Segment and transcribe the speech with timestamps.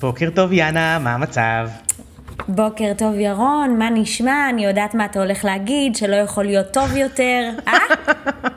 [0.00, 1.68] בוקר טוב יאנה, מה המצב?
[2.48, 4.50] בוקר טוב ירון, מה נשמע?
[4.50, 7.78] אני יודעת מה אתה הולך להגיד, שלא יכול להיות טוב יותר, אה?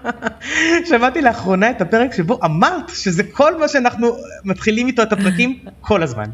[0.89, 4.07] שמעתי לאחרונה את הפרק שבו אמרת שזה כל מה שאנחנו
[4.43, 6.25] מתחילים איתו את הפרקים כל הזמן.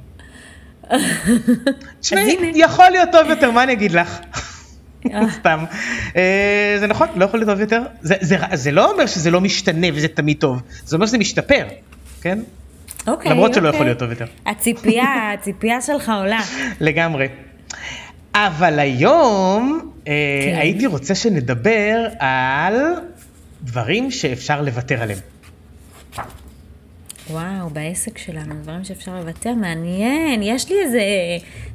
[2.02, 4.20] תשמעי, יכול להיות טוב יותר, מה אני אגיד לך?
[5.40, 5.64] סתם.
[6.16, 7.82] אה, זה נכון, לא יכול להיות טוב יותר.
[8.54, 11.66] זה לא אומר שזה לא משתנה וזה תמיד טוב, זה אומר שזה משתפר,
[12.22, 12.40] כן?
[13.08, 13.76] אוקיי, למרות שלא אוקיי.
[13.76, 14.26] יכול להיות טוב יותר.
[14.46, 16.40] הציפייה, הציפייה שלך עולה.
[16.80, 17.28] לגמרי.
[18.36, 20.14] אבל היום אה,
[20.46, 20.58] כן.
[20.60, 22.76] הייתי רוצה שנדבר על
[23.62, 25.20] דברים שאפשר לוותר עליהם.
[27.30, 31.02] וואו, בעסק שלנו, דברים שאפשר לוותר, מעניין, יש לי איזה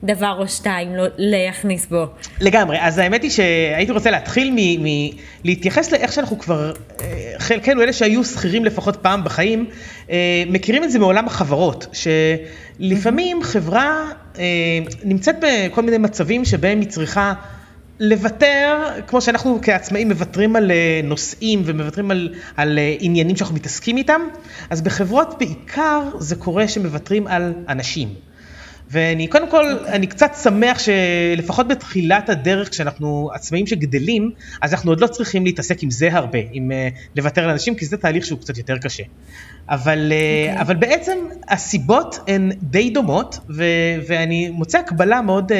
[0.04, 2.04] דבר או שתיים לא- להכניס בו.
[2.40, 5.10] לגמרי, אז האמת היא שהייתי רוצה להתחיל מ- מ-
[5.44, 9.66] להתייחס לאיך שאנחנו כבר, אה, חלקנו, אלה שהיו שכירים לפחות פעם בחיים,
[10.10, 10.16] אה,
[10.46, 14.04] מכירים את זה מעולם החברות, שלפעמים חברה
[14.38, 14.44] אה,
[15.04, 17.32] נמצאת בכל מיני מצבים שבהם היא צריכה
[18.00, 23.96] לוותר, כמו שאנחנו כעצמאים מוותרים על אה, נושאים ומוותרים על, על אה, עניינים שאנחנו מתעסקים
[23.96, 24.20] איתם,
[24.70, 28.27] אז בחברות בעיקר זה קורה שמוותרים על אנשים.
[28.90, 29.88] ואני קודם כל, okay.
[29.88, 34.30] אני קצת שמח שלפחות בתחילת הדרך, כשאנחנו עצמאים שגדלים,
[34.62, 37.86] אז אנחנו עוד לא צריכים להתעסק עם זה הרבה, עם uh, לוותר על אנשים, כי
[37.86, 39.02] זה תהליך שהוא קצת יותר קשה.
[39.68, 40.56] אבל, okay.
[40.56, 43.64] uh, אבל בעצם הסיבות הן די דומות, ו-
[44.06, 45.54] ואני מוצא הקבלה מאוד uh,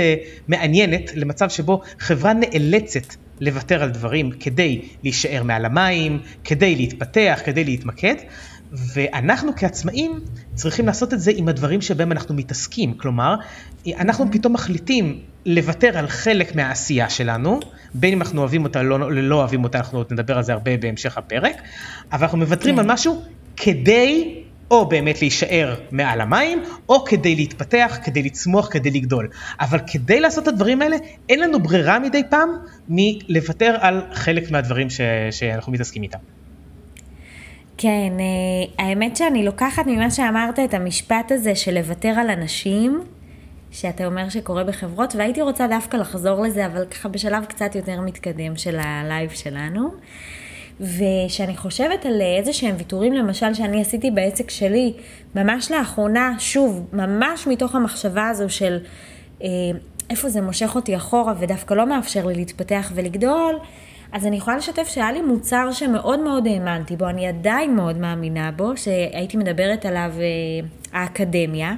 [0.48, 7.64] מעניינת למצב שבו חברה נאלצת לוותר על דברים כדי להישאר מעל המים, כדי להתפתח, כדי
[7.64, 8.14] להתמקד.
[8.72, 10.20] ואנחנו כעצמאים
[10.54, 12.94] צריכים לעשות את זה עם הדברים שבהם אנחנו מתעסקים.
[12.94, 13.34] כלומר,
[13.86, 17.60] אנחנו פתאום מחליטים לוותר על חלק מהעשייה שלנו,
[17.94, 20.52] בין אם אנחנו אוהבים אותה או לא, לא אוהבים אותה, אנחנו עוד נדבר על זה
[20.52, 21.56] הרבה בהמשך הפרק,
[22.12, 22.80] אבל אנחנו מוותרים כן.
[22.80, 23.22] על משהו
[23.56, 29.28] כדי או באמת להישאר מעל המים, או כדי להתפתח, כדי לצמוח, כדי לגדול.
[29.60, 30.96] אבל כדי לעשות את הדברים האלה,
[31.28, 32.48] אין לנו ברירה מדי פעם
[32.88, 35.00] מלוותר על חלק מהדברים ש...
[35.30, 36.18] שאנחנו מתעסקים איתם.
[37.78, 43.00] כן, אה, האמת שאני לוקחת ממה שאמרת את המשפט הזה של לוותר על אנשים,
[43.70, 48.56] שאתה אומר שקורה בחברות, והייתי רוצה דווקא לחזור לזה, אבל ככה בשלב קצת יותר מתקדם
[48.56, 49.90] של הלייב שלנו.
[50.80, 54.92] ושאני חושבת על איזה שהם ויתורים, למשל, שאני עשיתי בעסק שלי,
[55.34, 58.78] ממש לאחרונה, שוב, ממש מתוך המחשבה הזו של
[59.42, 59.48] אה,
[60.10, 63.58] איפה זה מושך אותי אחורה ודווקא לא מאפשר לי להתפתח ולגדול,
[64.12, 68.50] אז אני יכולה לשתף שהיה לי מוצר שמאוד מאוד האמנתי בו, אני עדיין מאוד מאמינה
[68.56, 71.74] בו, שהייתי מדברת עליו אה, האקדמיה,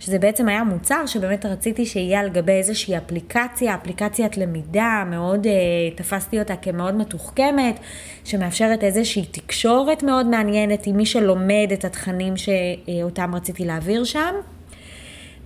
[0.00, 5.52] שזה בעצם היה מוצר שבאמת רציתי שיהיה על גבי איזושהי אפליקציה, אפליקציית למידה, מאוד, אה,
[5.94, 7.80] תפסתי אותה כמאוד מתוחכמת,
[8.24, 14.34] שמאפשרת איזושהי תקשורת מאוד מעניינת עם מי שלומד את התכנים שאותם רציתי להעביר שם.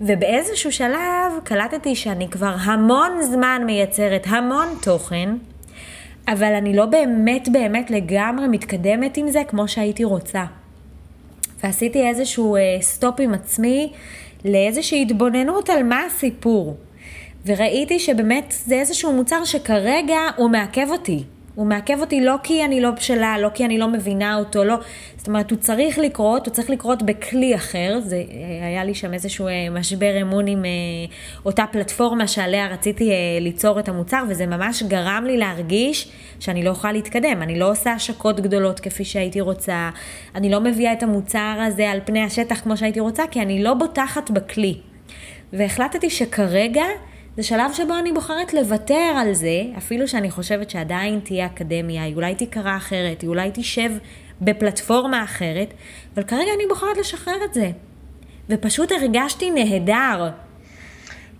[0.01, 5.29] ובאיזשהו שלב קלטתי שאני כבר המון זמן מייצרת המון תוכן,
[6.29, 10.45] אבל אני לא באמת באמת לגמרי מתקדמת עם זה כמו שהייתי רוצה.
[11.63, 13.93] ועשיתי איזשהו אה, סטופ עם עצמי
[14.45, 16.77] לאיזושהי התבוננות על מה הסיפור.
[17.47, 21.25] וראיתי שבאמת זה איזשהו מוצר שכרגע הוא מעכב אותי.
[21.55, 24.77] הוא מעכב אותי לא כי אני לא בשלה, לא כי אני לא מבינה אותו, לא.
[25.17, 27.99] זאת אומרת, הוא צריך לקרות, הוא צריך לקרות בכלי אחר.
[28.05, 28.23] זה,
[28.63, 30.71] היה לי שם איזשהו אה, משבר אמון עם אה,
[31.45, 36.71] אותה פלטפורמה שעליה רציתי אה, ליצור את המוצר, וזה ממש גרם לי להרגיש שאני לא
[36.71, 37.43] יכולה להתקדם.
[37.43, 39.91] אני לא עושה השקות גדולות כפי שהייתי רוצה,
[40.35, 43.75] אני לא מביאה את המוצר הזה על פני השטח כמו שהייתי רוצה, כי אני לא
[43.75, 44.77] בוטחת בכלי.
[45.53, 46.85] והחלטתי שכרגע
[47.37, 52.15] זה שלב שבו אני בוחרת לוותר על זה, אפילו שאני חושבת שעדיין תהיה אקדמיה, היא
[52.15, 53.91] אולי תיקרא אחרת, היא אולי תשב
[54.41, 55.75] בפלטפורמה אחרת,
[56.15, 57.71] אבל כרגע אני בוחרת לשחרר את זה.
[58.49, 60.31] ופשוט הרגשתי נהדר.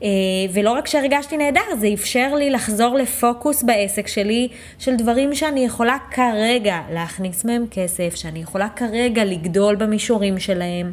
[0.03, 0.09] אה,
[0.53, 4.49] ולא רק שהרגשתי נהדר, זה אפשר לי לחזור לפוקוס בעסק שלי
[4.79, 10.93] של דברים שאני יכולה כרגע להכניס מהם כסף, שאני יכולה כרגע לגדול במישורים שלהם.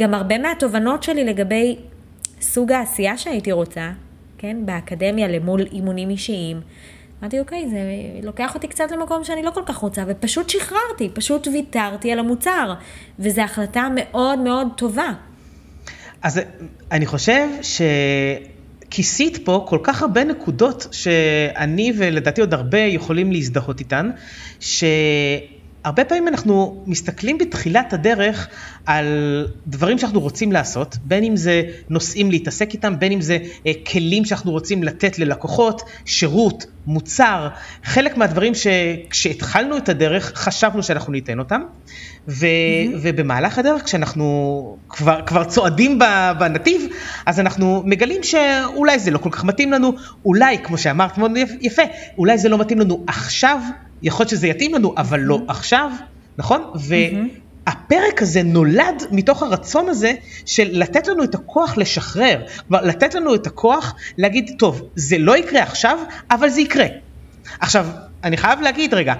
[0.00, 1.76] גם הרבה מהתובנות שלי לגבי
[2.40, 3.90] סוג העשייה שהייתי רוצה,
[4.42, 6.60] כן, באקדמיה למול אימונים אישיים.
[7.20, 7.78] אמרתי, אוקיי, זה
[8.22, 12.74] לוקח אותי קצת למקום שאני לא כל כך רוצה, ופשוט שחררתי, פשוט ויתרתי על המוצר,
[13.18, 15.12] וזו החלטה מאוד מאוד טובה.
[16.22, 16.40] אז
[16.92, 24.10] אני חושב שכיסית פה כל כך הרבה נקודות שאני ולדעתי עוד הרבה יכולים להזדהות איתן,
[25.84, 28.48] הרבה פעמים אנחנו מסתכלים בתחילת הדרך
[28.86, 29.06] על
[29.66, 34.24] דברים שאנחנו רוצים לעשות, בין אם זה נושאים להתעסק איתם, בין אם זה אה, כלים
[34.24, 37.48] שאנחנו רוצים לתת ללקוחות, שירות, מוצר,
[37.84, 41.60] חלק מהדברים שכשהתחלנו את הדרך חשבנו שאנחנו ניתן אותם,
[42.28, 42.96] ו, mm-hmm.
[43.02, 45.98] ובמהלך הדרך כשאנחנו כבר, כבר צועדים
[46.38, 46.82] בנתיב,
[47.26, 49.92] אז אנחנו מגלים שאולי זה לא כל כך מתאים לנו,
[50.24, 51.30] אולי, כמו שאמרת מאוד
[51.60, 51.82] יפה,
[52.18, 53.60] אולי זה לא מתאים לנו עכשיו.
[54.02, 55.90] יכול להיות שזה יתאים לנו, אבל לא עכשיו,
[56.38, 56.62] נכון?
[56.74, 60.12] והפרק הזה נולד מתוך הרצון הזה
[60.46, 65.36] של לתת לנו את הכוח לשחרר, כלומר לתת לנו את הכוח להגיד, טוב, זה לא
[65.36, 65.98] יקרה עכשיו,
[66.30, 66.86] אבל זה יקרה.
[67.60, 67.86] עכשיו,
[68.24, 69.14] אני חייב להגיד רגע,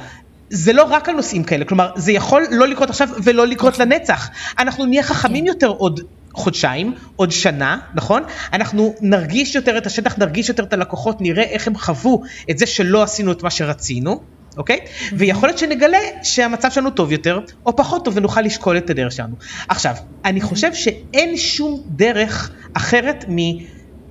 [0.50, 4.30] זה לא רק על נושאים כאלה, כלומר, זה יכול לא לקרות עכשיו ולא לקרות לנצח.
[4.58, 5.48] אנחנו נהיה חכמים כן.
[5.48, 6.00] יותר עוד
[6.34, 8.22] חודשיים, עוד שנה, נכון?
[8.52, 12.66] אנחנו נרגיש יותר את השטח, נרגיש יותר את הלקוחות, נראה איך הם חוו את זה
[12.66, 14.20] שלא עשינו את מה שרצינו.
[14.56, 14.78] אוקיי?
[14.78, 15.14] Mm-hmm.
[15.16, 19.34] ויכול להיות שנגלה שהמצב שלנו טוב יותר או פחות טוב ונוכל לשקול את הדרך שלנו.
[19.68, 19.94] עכשיו,
[20.24, 23.36] אני חושב שאין שום דרך אחרת מ...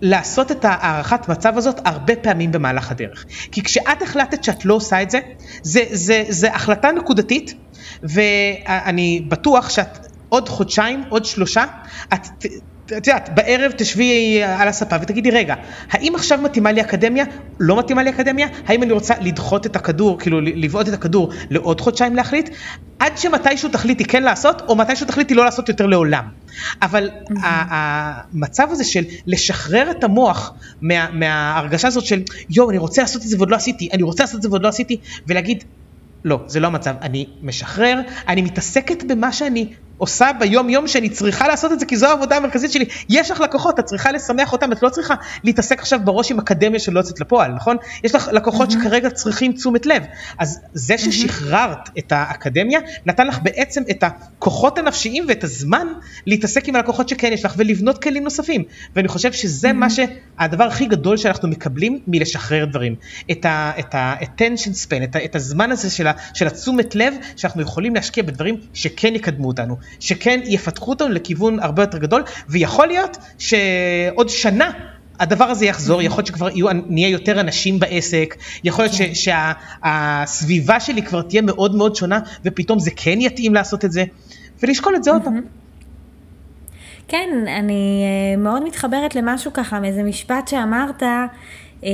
[0.01, 3.25] לעשות את הערכת מצב הזאת הרבה פעמים במהלך הדרך.
[3.51, 5.19] כי כשאת החלטת שאת לא עושה את זה,
[5.61, 7.53] זה, זה, זה החלטה נקודתית,
[8.03, 11.63] ואני בטוח שאת עוד חודשיים, עוד שלושה,
[12.13, 12.45] את
[12.97, 15.55] את יודעת, בערב תשבי על הספה ותגידי, רגע,
[15.91, 17.25] האם עכשיו מתאימה לי אקדמיה?
[17.59, 18.47] לא מתאימה לי אקדמיה?
[18.67, 22.49] האם אני רוצה לדחות את הכדור, כאילו לבעוט את הכדור לעוד חודשיים להחליט?
[22.99, 26.23] עד שמתישהו תחליטי כן לעשות, או מתישהו תחליטי לא לעשות יותר לעולם.
[26.81, 27.33] אבל mm-hmm.
[27.43, 33.27] המצב הזה של לשחרר את המוח מה, מההרגשה הזאת של יואו, אני רוצה לעשות את
[33.27, 34.97] זה ועוד לא עשיתי, אני רוצה לעשות את זה ועוד לא עשיתי,
[35.27, 35.63] ולהגיד,
[36.23, 39.67] לא, זה לא המצב, אני משחרר, אני מתעסקת במה שאני
[39.99, 42.85] עושה ביום יום שאני צריכה לעשות את זה כי זו העבודה המרכזית שלי.
[43.09, 46.79] יש לך לקוחות, את צריכה לשמח אותם, את לא צריכה להתעסק עכשיו בראש עם אקדמיה
[46.79, 47.77] שלא יוצאת לפועל, נכון?
[48.03, 48.73] יש לך לקוחות mm-hmm.
[48.73, 50.03] שכרגע צריכים תשומת לב.
[50.37, 51.99] אז זה ששחררת mm-hmm.
[51.99, 55.87] את האקדמיה, נתן לך בעצם את הכוחות הנפשיים ואת הזמן
[56.25, 58.63] להתעסק עם הלקוחות שכן יש לך ולבנות כלים נוספים.
[58.95, 59.73] ואני חושב שזה mm-hmm.
[59.73, 62.95] מה שהדבר הכי גדול שאנחנו מקבלים מלשחרר דברים.
[63.31, 68.23] את ה-attention span, את, את הזמן הזה של, ה, של התשומת לב שאנחנו יכולים להשקיע
[68.23, 69.77] בדברים שכן יקדמו אותנו.
[69.99, 74.71] שכן יפתחו אותנו לכיוון הרבה יותר גדול, ויכול להיות שעוד שנה
[75.19, 79.11] הדבר הזה יחזור, יכול להיות שכבר יהיו, נהיה יותר אנשים בעסק, יכול להיות כן.
[79.13, 84.03] שהסביבה שלי כבר תהיה מאוד מאוד שונה, ופתאום זה כן יתאים לעשות את זה,
[84.63, 85.41] ולשקול את זה עוד פעם.
[87.07, 91.03] כן, אני אה, מאוד מתחברת למשהו ככה, מאיזה משפט שאמרת,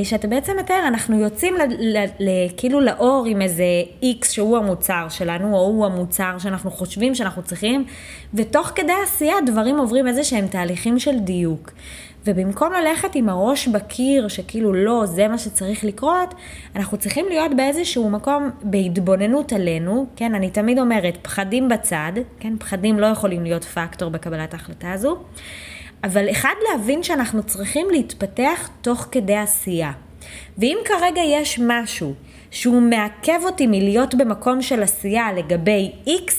[0.03, 3.63] שאתה בעצם מתאר, אנחנו יוצאים ל, ל, ל, כאילו לאור עם איזה
[4.03, 7.85] איקס שהוא המוצר שלנו, או הוא המוצר שאנחנו חושבים שאנחנו צריכים,
[8.33, 11.71] ותוך כדי עשייה דברים עוברים איזה שהם תהליכים של דיוק.
[12.27, 16.33] ובמקום ללכת עם הראש בקיר, שכאילו לא, זה מה שצריך לקרות,
[16.75, 22.99] אנחנו צריכים להיות באיזשהו מקום בהתבוננות עלינו, כן, אני תמיד אומרת, פחדים בצד, כן, פחדים
[22.99, 25.17] לא יכולים להיות פקטור בקבלת ההחלטה הזו.
[26.05, 29.91] אבל אחד, להבין שאנחנו צריכים להתפתח תוך כדי עשייה.
[30.57, 32.13] ואם כרגע יש משהו
[32.51, 36.31] שהוא מעכב אותי מלהיות במקום של עשייה לגבי X,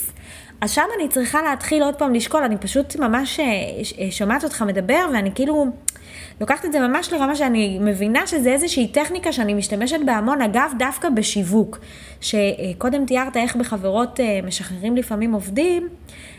[0.61, 4.63] אז שם אני צריכה להתחיל עוד פעם לשקול, אני פשוט ממש אה, אה, שומעת אותך
[4.63, 5.67] מדבר ואני כאילו
[6.41, 10.73] לוקחת את זה ממש לרמה שאני מבינה שזה איזושהי טכניקה שאני משתמשת בה המון, אגב,
[10.79, 11.79] דווקא בשיווק,
[12.21, 15.89] שקודם תיארת איך בחברות אה, משחררים לפעמים עובדים,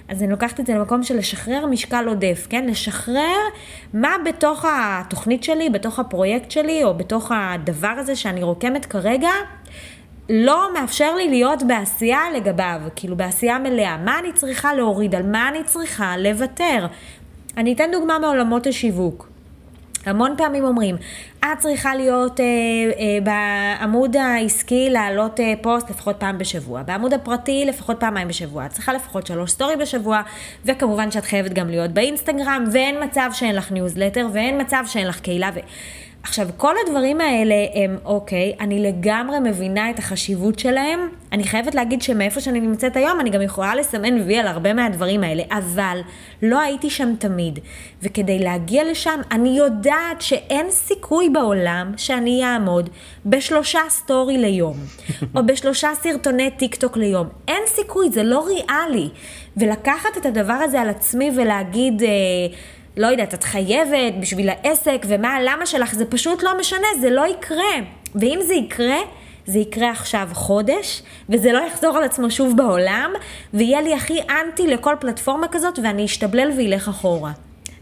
[0.10, 2.66] אז אני לוקחת את זה למקום של לשחרר משקל עודף, כן?
[2.66, 3.38] לשחרר
[3.94, 9.30] מה בתוך התוכנית שלי, בתוך הפרויקט שלי, או בתוך הדבר הזה שאני רוקמת כרגע,
[10.30, 13.98] לא מאפשר לי להיות בעשייה לגביו, כאילו בעשייה מלאה.
[13.98, 15.16] מה אני צריכה להוריד?
[15.16, 16.88] על מה אני צריכה לוותר?
[17.58, 19.30] אני אתן דוגמה מעולמות השיווק.
[20.06, 20.96] המון פעמים אומרים,
[21.46, 27.66] את צריכה להיות אה, אה, בעמוד העסקי להעלות אה, פוסט לפחות פעם בשבוע, בעמוד הפרטי
[27.66, 30.22] לפחות פעמיים בשבוע, את צריכה לפחות שלוש סטורי בשבוע,
[30.66, 35.20] וכמובן שאת חייבת גם להיות באינסטגרם, ואין מצב שאין לך ניוזלטר, ואין מצב שאין לך
[35.20, 35.50] קהילה.
[35.56, 35.60] ו...
[36.24, 41.00] עכשיו, כל הדברים האלה הם, אוקיי, אני לגמרי מבינה את החשיבות שלהם.
[41.32, 45.24] אני חייבת להגיד שמאיפה שאני נמצאת היום, אני גם יכולה לסמן וי על הרבה מהדברים
[45.24, 46.00] האלה, אבל
[46.42, 47.60] לא הייתי שם תמיד.
[48.04, 52.90] וכדי להגיע לשם, אני יודעת שאין סיכוי בעולם שאני אעמוד
[53.26, 54.78] בשלושה סטורי ליום,
[55.36, 57.28] או בשלושה סרטוני טיק טוק ליום.
[57.48, 59.10] אין סיכוי, זה לא ריאלי.
[59.58, 62.04] ולקחת את הדבר הזה על עצמי ולהגיד...
[62.04, 62.10] אה,
[62.98, 67.28] לא יודעת, את חייבת בשביל העסק, ומה הלמה שלך, זה פשוט לא משנה, זה לא
[67.28, 67.74] יקרה.
[68.16, 68.98] ואם זה יקרה,
[69.46, 73.12] זה יקרה עכשיו חודש, וזה לא יחזור על עצמו שוב בעולם,
[73.54, 77.32] ויהיה לי הכי אנטי לכל פלטפורמה כזאת, ואני אשתבלל ואילך אחורה.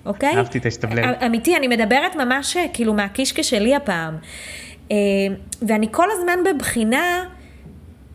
[0.05, 0.37] אוקיי?
[0.37, 1.13] אהבתי את ההשתבלל.
[1.25, 4.17] אמיתי, אני מדברת ממש כאילו מהקישקע שלי הפעם.
[4.91, 4.97] אה,
[5.61, 7.23] ואני כל הזמן בבחינה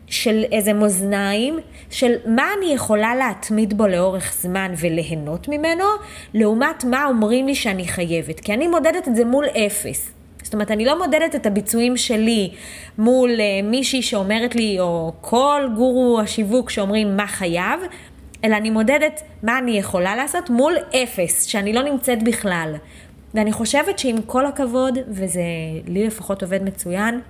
[0.07, 5.85] של איזה מאזניים, של מה אני יכולה להתמיד בו לאורך זמן וליהנות ממנו,
[6.33, 8.39] לעומת מה אומרים לי שאני חייבת.
[8.39, 10.11] כי אני מודדת את זה מול אפס.
[10.43, 12.51] זאת אומרת, אני לא מודדת את הביצועים שלי
[12.97, 13.29] מול
[13.63, 17.79] מישהי שאומרת לי, או כל גורו השיווק שאומרים מה חייב,
[18.43, 22.75] אלא אני מודדת מה אני יכולה לעשות מול אפס, שאני לא נמצאת בכלל.
[23.33, 25.41] ואני חושבת שעם כל הכבוד, וזה
[25.87, 27.21] לי לפחות עובד מצוין,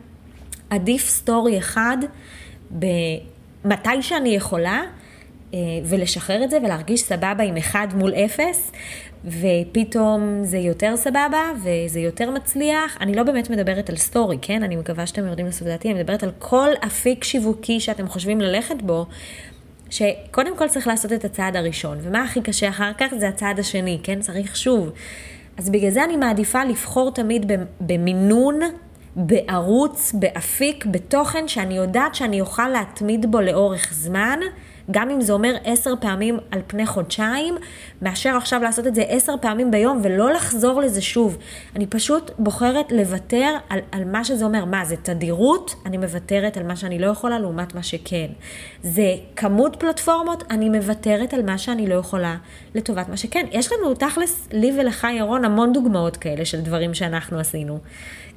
[0.70, 1.98] עדיף סטורי אחד
[3.66, 4.82] מתי שאני יכולה,
[5.54, 8.72] אה, ולשחרר את זה ולהרגיש סבבה עם אחד מול אפס,
[9.26, 12.98] ופתאום זה יותר סבבה וזה יותר מצליח.
[13.02, 14.64] אני לא באמת מדברת על סטורי, כן?
[14.64, 19.06] אני מקווה שאתם יורדים לסוף אני מדברת על כל אפיק שיווקי שאתם חושבים ללכת בו,
[19.92, 24.00] שקודם כל צריך לעשות את הצעד הראשון, ומה הכי קשה אחר כך זה הצעד השני,
[24.04, 24.22] כן?
[24.22, 24.92] צריך שוב.
[25.58, 28.60] אז בגלל זה אני מעדיפה לבחור תמיד במינון
[29.16, 34.40] בערוץ, באפיק, בתוכן שאני יודעת שאני אוכל להתמיד בו לאורך זמן,
[34.92, 37.56] גם אם זה אומר עשר פעמים על פני חודשיים,
[38.02, 41.38] מאשר עכשיו לעשות את זה עשר פעמים ביום ולא לחזור לזה שוב.
[41.76, 44.66] אני פשוט בוחרת לוותר על, על מה שזה אומר.
[44.66, 45.76] מה, זה תדירות?
[45.86, 48.28] אני מוותרת על מה שאני לא יכולה לעומת מה שכן.
[48.84, 50.44] זה כמות פלטפורמות?
[50.50, 52.36] אני מוותרת על מה שאני לא יכולה
[52.76, 53.46] לטובת מה שכן.
[53.52, 57.80] יש לנו תכלס, לי ולך ירון, המון דוגמאות כאלה של דברים שאנחנו עשינו.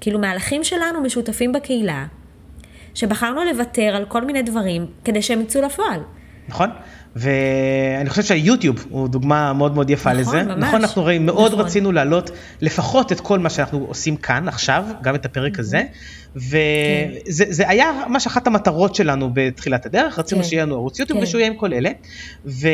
[0.01, 2.07] כאילו מהלכים שלנו משותפים בקהילה,
[2.95, 6.01] שבחרנו לוותר על כל מיני דברים כדי שהם יצאו לפועל.
[6.49, 6.71] נכון,
[7.17, 10.43] ואני חושב שהיוטיוב הוא דוגמה מאוד מאוד יפה נכון, לזה.
[10.43, 10.65] ממש.
[10.65, 11.65] נכון, אנחנו הרי מאוד נכון.
[11.65, 15.83] רצינו להעלות לפחות את כל מה שאנחנו עושים כאן עכשיו, גם את הפרק הזה.
[16.37, 20.49] וזה זה היה ממש אחת המטרות שלנו בתחילת הדרך, רצינו כן.
[20.49, 21.25] שיהיה לנו ערוץ יוטיוב כן.
[21.25, 21.91] ושהוא יהיה עם כל אלה.
[22.47, 22.69] ו,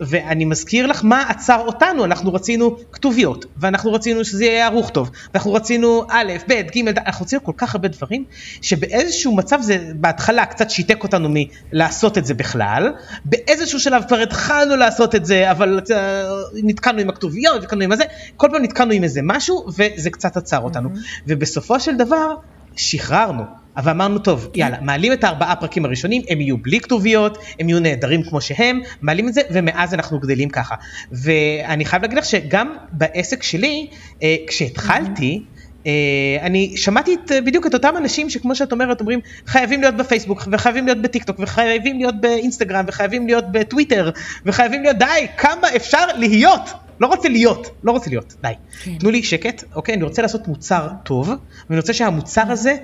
[0.00, 5.10] ואני מזכיר לך מה עצר אותנו, אנחנו רצינו כתוביות, ואנחנו רצינו שזה יהיה ערוך טוב,
[5.34, 8.24] ואנחנו רצינו א', ב', ג', ד', אנחנו רצינו כל כך הרבה דברים,
[8.62, 12.92] שבאיזשהו מצב זה בהתחלה קצת שיתק אותנו מלעשות את זה בכלל,
[13.24, 16.22] באיזשהו שלב כבר התחלנו לעשות את זה, אבל אה,
[16.54, 18.04] נתקענו עם הכתוביות, נתקענו עם הזה,
[18.36, 20.88] כל פעם נתקענו עם איזה משהו, וזה קצת עצר אותנו.
[21.26, 22.34] ובסופו של דבר,
[22.76, 23.42] שחררנו,
[23.76, 27.80] אבל אמרנו טוב יאללה מעלים את הארבעה פרקים הראשונים הם יהיו בלי כתוביות הם יהיו
[27.80, 30.74] נהדרים כמו שהם מעלים את זה ומאז אנחנו גדלים ככה
[31.12, 33.86] ואני חייב להגיד לך שגם בעסק שלי
[34.22, 35.42] אה, כשהתחלתי.
[35.86, 35.92] אה,
[36.40, 40.84] אני שמעתי את, בדיוק את אותם אנשים שכמו שאת אומרת אומרים חייבים להיות בפייסבוק וחייבים
[40.86, 44.10] להיות בטיק טוק וחייבים להיות באינסטגרם וחייבים להיות בטוויטר
[44.46, 46.70] וחייבים להיות די כמה אפשר להיות
[47.02, 48.52] לא רוצה להיות, לא רוצה להיות, די.
[48.82, 48.98] כן.
[48.98, 49.94] תנו לי שקט, אוקיי?
[49.94, 51.28] אני רוצה לעשות מוצר טוב,
[51.70, 52.76] ואני רוצה שהמוצר הזה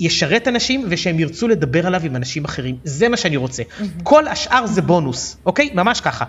[0.00, 2.76] ישרת אנשים ושהם ירצו לדבר עליו עם אנשים אחרים.
[2.84, 3.62] זה מה שאני רוצה.
[4.02, 5.70] כל השאר זה בונוס, אוקיי?
[5.74, 6.24] ממש ככה.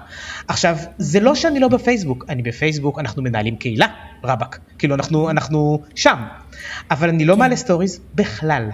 [0.47, 3.87] עכשיו, זה לא שאני לא בפייסבוק, אני בפייסבוק, אנחנו מנהלים קהילה,
[4.23, 4.59] רבאק.
[4.77, 6.17] כאילו, אנחנו, אנחנו שם.
[6.91, 8.69] אבל אני לא מעלה סטוריז בכלל.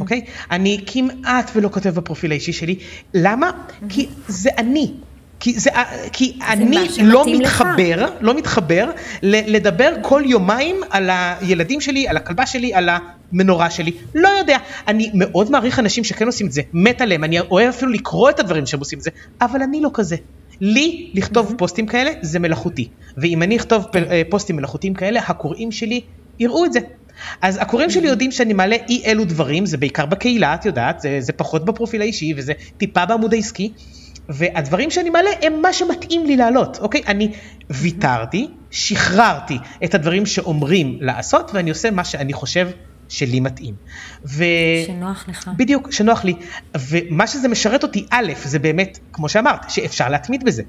[0.00, 0.24] אוקיי?
[0.50, 2.78] אני כמעט ולא כותב בפרופיל האישי שלי.
[3.14, 3.50] למה?
[3.88, 4.92] כי זה אני.
[5.40, 5.70] כי, זה,
[6.12, 7.62] כי אני מה לא שמתאים לך.
[7.62, 8.90] מתחבר, לא מתחבר
[9.22, 12.88] ל- לדבר כל יומיים על הילדים שלי, על הכלבה שלי, על
[13.32, 14.58] המנורה שלי, לא יודע.
[14.88, 18.40] אני מאוד מעריך אנשים שכן עושים את זה, מת עליהם, אני אוהב אפילו לקרוא את
[18.40, 20.16] הדברים שהם עושים את זה, אבל אני לא כזה.
[20.60, 26.00] לי לכתוב פוסטים כאלה זה מלאכותי, ואם אני אכתוב אה, פוסטים מלאכותיים כאלה, הקוראים שלי
[26.38, 26.78] יראו את זה.
[27.42, 31.16] אז הקוראים שלי יודעים שאני מעלה אי אלו דברים, זה בעיקר בקהילה, את יודעת, זה,
[31.20, 33.72] זה פחות בפרופיל האישי וזה טיפה בעמוד העסקי.
[34.28, 37.02] והדברים שאני מעלה הם מה שמתאים לי לעלות, אוקיי?
[37.06, 37.32] אני
[37.70, 42.68] ויתרתי, שחררתי את הדברים שאומרים לעשות, ואני עושה מה שאני חושב
[43.08, 43.74] שלי מתאים.
[44.24, 44.44] ו...
[44.86, 45.50] שנוח לך.
[45.56, 46.34] בדיוק, שנוח לי.
[46.76, 50.62] ומה שזה משרת אותי, א', זה באמת, כמו שאמרת, שאפשר להתמיד בזה.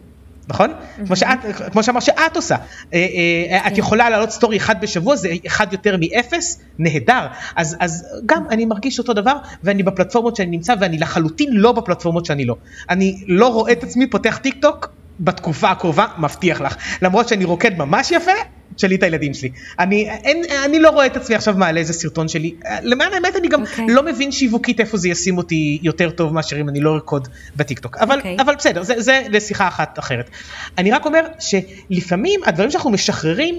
[0.48, 0.74] נכון?
[1.06, 1.40] כמו שאת,
[1.72, 2.56] כמו שאמר שאת עושה.
[2.94, 3.08] אה,
[3.52, 3.80] אה, את כן.
[3.80, 7.28] יכולה להעלות סטורי אחד בשבוע, זה אחד יותר מאפס, נהדר.
[7.56, 12.26] אז, אז גם אני מרגיש אותו דבר, ואני בפלטפורמות שאני נמצא, ואני לחלוטין לא בפלטפורמות
[12.26, 12.56] שאני לא.
[12.90, 14.90] אני לא רואה את עצמי פותח טיק טוק
[15.20, 16.76] בתקופה הקרובה, מבטיח לך.
[17.02, 18.32] למרות שאני רוקד ממש יפה,
[18.78, 19.50] תשאלי את הילדים שלי.
[19.80, 22.56] אני, אין, אני לא רואה את עצמי עכשיו מעלה איזה סרטון שלי.
[22.82, 23.86] למען האמת אני גם אוקיי.
[23.90, 27.98] לא מבין שיווקית איפה זה ישים אותי יותר טוב מאשר אם אני לא ארקוד בטיקטוק.
[27.98, 28.38] אבל, אוקיי.
[28.40, 30.30] אבל בסדר, זה, זה לשיחה אחת אחרת.
[30.78, 33.56] אני רק אומר שלפעמים הדברים שאנחנו משחררים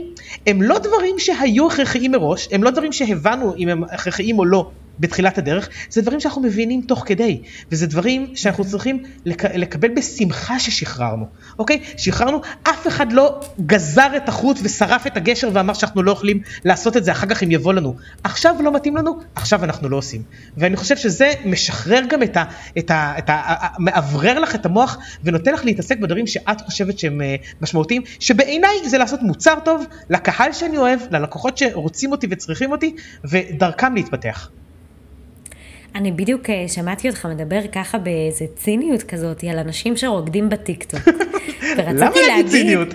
[0.46, 4.70] הם לא דברים שהיו הכרחיים מראש, הם לא דברים שהבנו אם הם הכרחיים או לא.
[5.00, 10.58] בתחילת הדרך, זה דברים שאנחנו מבינים תוך כדי, וזה דברים שאנחנו צריכים לק- לקבל בשמחה
[10.58, 11.26] ששחררנו,
[11.58, 11.80] אוקיי?
[11.96, 16.96] שחררנו, אף אחד לא גזר את החוט ושרף את הגשר ואמר שאנחנו לא יכולים לעשות
[16.96, 17.96] את זה אחר כך אם יבוא לנו.
[18.24, 20.22] עכשיו לא מתאים לנו, עכשיו אנחנו לא עושים.
[20.56, 22.44] ואני חושב שזה משחרר גם את ה...
[22.78, 26.98] את ה, את ה, ה מאוורר לך את המוח ונותן לך להתעסק בדברים שאת חושבת
[26.98, 32.72] שהם אה, משמעותיים, שבעיניי זה לעשות מוצר טוב לקהל שאני אוהב, ללקוחות שרוצים אותי וצריכים
[32.72, 34.50] אותי, ודרכם להתפתח.
[35.94, 41.00] אני בדיוק אה, שמעתי אותך מדבר ככה באיזה ציניות כזאת על אנשים שרוקדים בטיקטוק.
[41.78, 42.88] למה להגיד ציניות?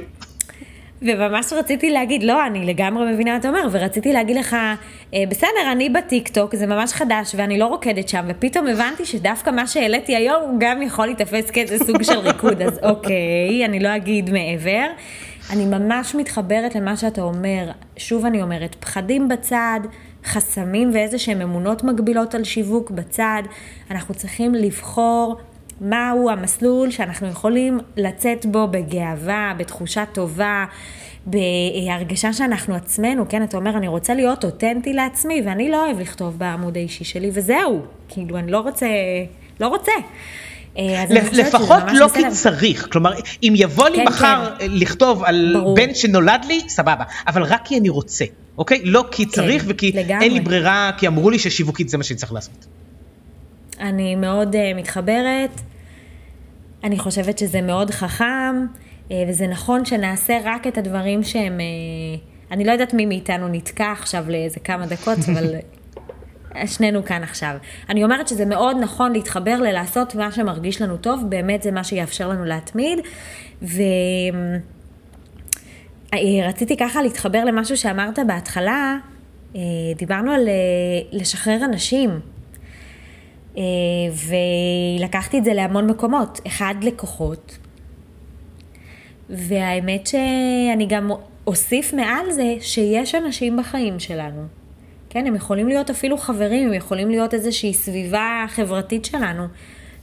[1.03, 4.53] וממש רציתי להגיד, לא, אני לגמרי מבינה מה אתה אומר, ורציתי להגיד לך,
[5.13, 9.67] אה, בסדר, אני בטיקטוק, זה ממש חדש, ואני לא רוקדת שם, ופתאום הבנתי שדווקא מה
[9.67, 14.29] שהעליתי היום, הוא גם יכול להיתפס כאיזה סוג של ריקוד, אז אוקיי, אני לא אגיד
[14.29, 14.85] מעבר.
[15.49, 19.79] אני ממש מתחברת למה שאתה אומר, שוב אני אומרת, פחדים בצד,
[20.25, 23.43] חסמים ואיזה שהם אמונות מגבילות על שיווק בצד,
[23.91, 25.37] אנחנו צריכים לבחור
[25.81, 30.65] מהו המסלול שאנחנו יכולים לצאת בו בגאווה, בתחושה טובה,
[31.25, 36.39] בהרגשה שאנחנו עצמנו, כן, אתה אומר, אני רוצה להיות אותנטי לעצמי, ואני לא אוהב לכתוב
[36.39, 38.87] בעמוד האישי שלי, וזהו, כאילו, אני לא רוצה,
[39.59, 39.91] לא רוצה.
[40.77, 43.13] אה, לפחות לא כי צריך, כלומר
[43.43, 44.65] אם יבוא לי כן, מחר כן.
[44.69, 48.25] לכתוב על בן שנולד לי, סבבה, אבל רק כי אני רוצה,
[48.57, 48.81] אוקיי?
[48.85, 49.91] לא כי כן, צריך וכי
[50.21, 52.65] אין לי ברירה, כי אמרו לי ששיווקית זה מה שאני צריך לעשות.
[53.79, 55.61] אני מאוד uh, מתחברת,
[56.83, 58.65] אני חושבת שזה מאוד חכם,
[59.07, 63.91] uh, וזה נכון שנעשה רק את הדברים שהם, uh, אני לא יודעת מי מאיתנו נתקע
[63.91, 65.55] עכשיו לאיזה כמה דקות, אבל
[66.65, 67.55] שנינו כאן עכשיו.
[67.89, 72.27] אני אומרת שזה מאוד נכון להתחבר ללעשות מה שמרגיש לנו טוב, באמת זה מה שיאפשר
[72.29, 72.99] לנו להתמיד.
[76.43, 78.97] ורציתי ככה להתחבר למשהו שאמרת בהתחלה,
[79.55, 79.61] אה,
[79.95, 80.53] דיברנו על אה,
[81.11, 82.19] לשחרר אנשים.
[83.57, 83.63] אה,
[84.99, 86.41] ולקחתי את זה להמון מקומות.
[86.47, 87.57] אחד, לקוחות.
[89.29, 91.11] והאמת שאני גם
[91.47, 94.47] אוסיף מעל זה שיש אנשים בחיים שלנו
[95.13, 99.43] כן, הם יכולים להיות אפילו חברים, הם יכולים להיות איזושהי סביבה חברתית שלנו,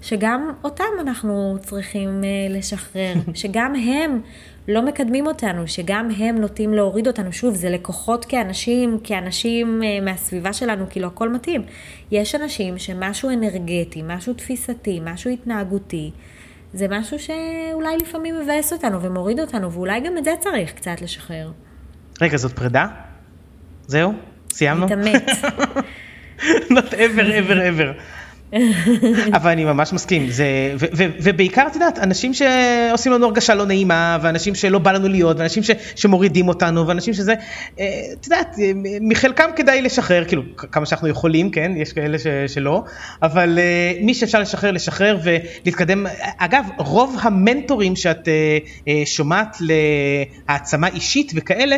[0.02, 4.20] שגם אותם אנחנו צריכים לשחרר, שגם הם
[4.70, 7.32] לא מקדמים אותנו, שגם הם נוטים להוריד אותנו.
[7.32, 11.62] שוב, זה לקוחות כאנשים, כאנשים uh, מהסביבה שלנו, כאילו הכל מתאים.
[12.10, 16.10] יש אנשים שמשהו אנרגטי, משהו תפיסתי, משהו התנהגותי,
[16.72, 21.50] זה משהו שאולי לפעמים מבאס אותנו ומוריד אותנו, ואולי גם את זה צריך קצת לשחרר.
[22.20, 22.86] רגע, זאת פרידה?
[23.86, 24.12] זהו?
[24.50, 24.86] סיימנו?
[24.86, 25.42] מתאמץ.
[26.70, 28.00] Not ever ever ever.
[29.36, 30.44] אבל אני ממש מסכים, זה,
[30.78, 35.08] ו, ו, ובעיקר את יודעת, אנשים שעושים לנו הרגשה לא נעימה, ואנשים שלא בא לנו
[35.08, 37.34] להיות, ואנשים ש, שמורידים אותנו, ואנשים שזה,
[37.80, 38.56] אה, את יודעת,
[39.00, 42.82] מחלקם כדאי לשחרר, כאילו, כמה שאנחנו יכולים, כן, יש כאלה ש, שלא,
[43.22, 46.06] אבל אה, מי שאפשר לשחרר, לשחרר ולהתקדם.
[46.38, 49.56] אגב, רוב המנטורים שאת אה, שומעת
[50.48, 51.76] להעצמה אישית וכאלה,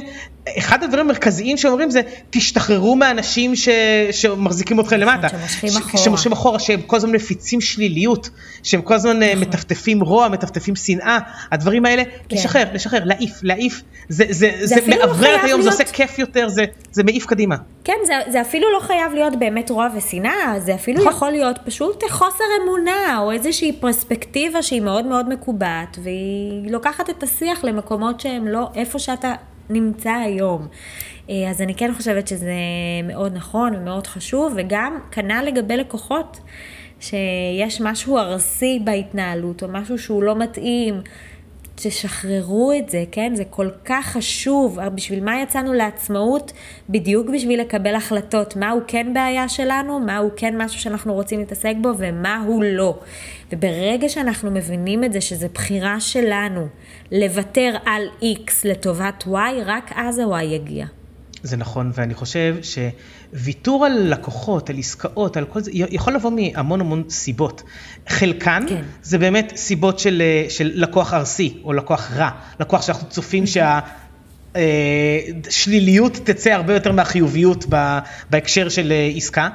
[0.58, 3.68] אחד הדברים המרכזיים שאומרים זה תשתחררו מאנשים ש...
[4.11, 5.28] שמחזיקים אתכם למטה.
[5.28, 6.04] שמושכים אחורה.
[6.04, 8.31] שמושכים אחורה, שהם כל הזמן מפיצים שליליות,
[8.62, 9.48] שהם כל הזמן אה, נכון.
[9.48, 11.18] מטפטפים רוע, מטפטפים שנאה,
[11.53, 12.37] הדברים האלה, כן.
[12.37, 15.62] לשחרר, לשחרר, להעיף, להעיף, זה, זה, זה, זה לא מאוורר את היום, להיות...
[15.62, 17.57] זה עושה כיף יותר, זה, זה מעיף קדימה.
[17.85, 21.12] כן, זה, זה אפילו לא חייב להיות באמת רוע ושנאה, זה אפילו נכון.
[21.12, 27.22] יכול להיות פשוט חוסר אמונה, או איזושהי פרספקטיבה שהיא מאוד מאוד מקובעת, והיא לוקחת את
[27.22, 29.35] השיח למקומות שהם לא איפה שאתה
[29.70, 30.66] נמצא היום.
[31.33, 32.55] אה, אז אני כן חושבת שזה
[33.05, 36.40] מאוד נכון ומאוד חשוב, וגם כנ"ל לגבי לקוחות,
[37.01, 41.01] שיש משהו ארסי בהתנהלות, או משהו שהוא לא מתאים,
[41.75, 43.35] תשחררו את זה, כן?
[43.35, 44.81] זה כל כך חשוב.
[44.95, 46.53] בשביל מה יצאנו לעצמאות?
[46.88, 48.57] בדיוק בשביל לקבל החלטות.
[48.57, 52.99] מהו כן בעיה שלנו, מהו כן משהו שאנחנו רוצים להתעסק בו, ומהו לא.
[53.53, 56.66] וברגע שאנחנו מבינים את זה, שזה בחירה שלנו
[57.12, 60.87] לוותר על X לטובת Y, רק אז ה-Y יגיע.
[61.42, 66.81] זה נכון, ואני חושב שוויתור על לקוחות, על עסקאות, על כל זה, יכול לבוא מהמון
[66.81, 67.62] המון סיבות.
[68.09, 68.83] חלקן כן.
[69.02, 73.81] זה באמת סיבות של, של לקוח ארסי, או לקוח רע, לקוח שאנחנו צופים שה...
[75.50, 77.64] שליליות תצא הרבה יותר מהחיוביות
[78.31, 79.48] בהקשר של עסקה,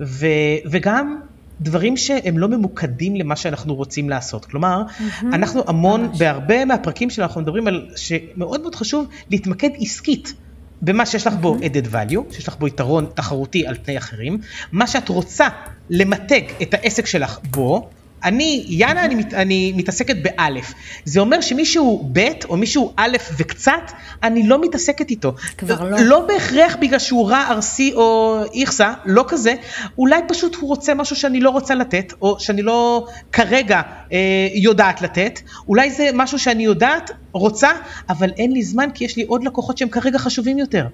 [0.00, 0.26] ו,
[0.70, 1.20] וגם
[1.60, 4.44] דברים שהם לא ממוקדים למה שאנחנו רוצים לעשות.
[4.44, 6.18] כלומר, mm-hmm, אנחנו המון, ממש.
[6.18, 10.34] בהרבה מהפרקים שלנו אנחנו מדברים על שמאוד מאוד חשוב להתמקד עסקית.
[10.82, 14.38] במה שיש לך בו added value, שיש לך בו יתרון תחרותי על פני אחרים,
[14.72, 15.48] מה שאת רוצה
[15.90, 17.90] למתג את העסק שלך בו,
[18.24, 20.74] אני, יאנה, אני, מת, אני מתעסקת באלף.
[21.04, 25.34] זה אומר שמישהו ב' או מישהו א' וקצת, אני לא מתעסקת איתו.
[25.58, 25.98] כבר לא.
[26.00, 29.54] לא בהכרח בגלל שהוא רע, ארסי או איכסה, לא כזה.
[29.98, 33.80] אולי פשוט הוא רוצה משהו שאני לא רוצה לתת, או שאני לא כרגע
[34.12, 34.18] אה,
[34.54, 35.40] יודעת לתת.
[35.68, 37.70] אולי זה משהו שאני יודעת, רוצה,
[38.08, 40.86] אבל אין לי זמן כי יש לי עוד לקוחות שהם כרגע חשובים יותר.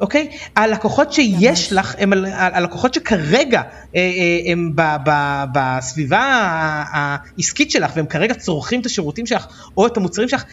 [0.00, 0.28] אוקיי?
[0.56, 3.62] הלקוחות שיש לך הם הלקוחות שכרגע
[3.96, 4.72] אה, אה, הם
[5.52, 6.20] בסביבה
[6.92, 10.44] העסקית שלך והם כרגע צורכים את השירותים שלך או את המוצרים שלך.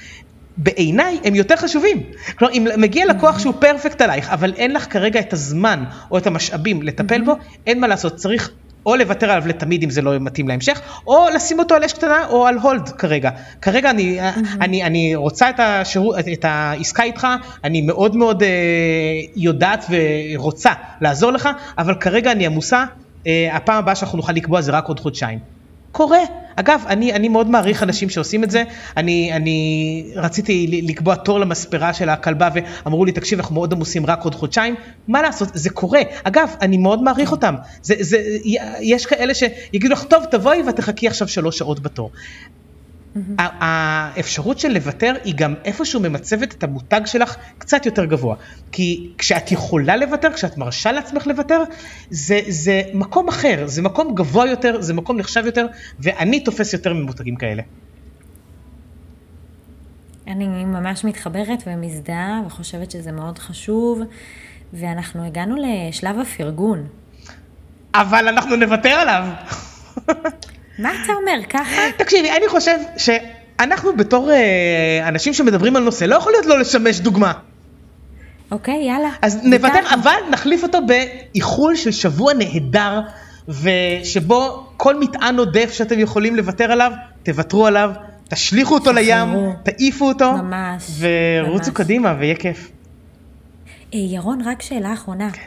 [0.57, 2.03] בעיניי הם יותר חשובים.
[2.37, 6.27] כלומר, אם מגיע לקוח שהוא פרפקט עלייך, אבל אין לך כרגע את הזמן או את
[6.27, 7.35] המשאבים לטפל בו,
[7.67, 8.51] אין מה לעשות, צריך
[8.85, 12.25] או לוותר עליו לתמיד אם זה לא מתאים להמשך, או לשים אותו על אש קטנה
[12.29, 13.29] או על הולד כרגע.
[13.61, 14.47] כרגע אני, mm-hmm.
[14.61, 17.27] אני, אני רוצה את, השירות, את העסקה איתך,
[17.63, 18.49] אני מאוד מאוד אה,
[19.35, 20.71] יודעת ורוצה
[21.01, 22.85] לעזור לך, אבל כרגע אני עמוסה,
[23.27, 25.54] אה, הפעם הבאה שאנחנו נוכל לקבוע זה רק עוד חודשיים.
[25.95, 26.19] קורה.
[26.55, 28.63] אגב, אני, אני מאוד מעריך אנשים שעושים את זה.
[28.97, 32.49] אני, אני רציתי לקבוע תור למספרה של הכלבה
[32.85, 34.75] ואמרו לי, תקשיב, אנחנו מאוד עמוסים רק עוד חודשיים.
[35.07, 36.01] מה לעשות, זה קורה.
[36.23, 37.55] אגב, אני מאוד מעריך אותם.
[37.81, 38.17] זה, זה,
[38.81, 42.11] יש כאלה שיגידו לך, טוב, תבואי ותחכי עכשיו שלוש שעות בתור.
[43.15, 43.41] Mm-hmm.
[43.59, 48.35] האפשרות של לוותר היא גם איפשהו ממצבת את המותג שלך קצת יותר גבוה.
[48.71, 51.63] כי כשאת יכולה לוותר, כשאת מרשה לעצמך לוותר,
[52.09, 55.65] זה, זה מקום אחר, זה מקום גבוה יותר, זה מקום נחשב יותר,
[55.99, 57.63] ואני תופס יותר ממותגים כאלה.
[60.27, 64.01] אני ממש מתחברת ומזדהה וחושבת שזה מאוד חשוב,
[64.73, 66.87] ואנחנו הגענו לשלב הפרגון.
[67.95, 69.23] אבל אנחנו נוותר עליו.
[70.79, 71.81] מה אתה אומר, ככה?
[71.97, 76.99] תקשיבי, אני חושב שאנחנו בתור אה, אנשים שמדברים על נושא, לא יכול להיות לא לשמש
[76.99, 77.33] דוגמה.
[78.51, 79.09] אוקיי, יאללה.
[79.21, 83.01] אז נוותר, אבל נחליף אותו באיחול של שבוע נהדר,
[83.47, 86.91] ושבו כל מטען עודף שאתם יכולים לוותר עליו,
[87.23, 87.91] תוותרו עליו,
[88.29, 89.27] תשליכו אותו לים,
[89.63, 91.77] תעיפו אותו, ממש, ורוצו ממש.
[91.77, 92.71] קדימה ויהיה כיף.
[93.93, 95.31] אה, ירון, רק שאלה אחרונה.
[95.31, 95.41] כן.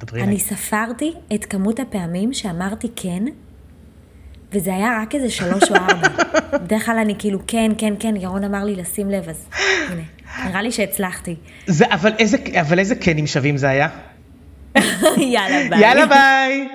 [0.00, 3.24] דברי אני ספרתי את כמות הפעמים שאמרתי כן,
[4.52, 6.08] וזה היה רק איזה שלוש או ארבע.
[6.64, 9.48] בדרך כלל אני כאילו, כן, כן, כן, ירון אמר לי לשים לב, אז
[9.88, 10.02] הנה,
[10.48, 11.36] נראה לי שהצלחתי.
[11.66, 13.88] זה, אבל איזה, אבל איזה כנים שווים זה היה?
[15.16, 15.80] יאללה ביי.
[15.80, 16.68] יאללה ביי.